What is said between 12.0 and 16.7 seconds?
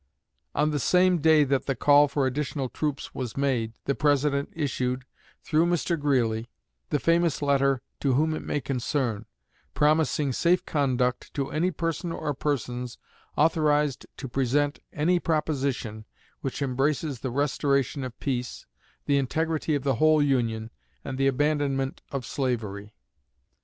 or persons authorized to present "any proposition which